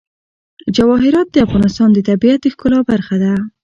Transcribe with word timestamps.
جواهرات 0.75 1.27
د 1.31 1.37
افغانستان 1.45 1.89
د 1.93 1.99
طبیعت 2.09 2.39
د 2.41 2.45
ښکلا 2.53 2.79
برخه 2.91 3.15
ده. 3.23 3.33